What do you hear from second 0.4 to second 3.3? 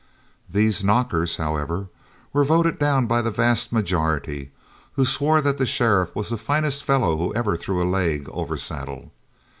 These "knockers," however, were voted down by the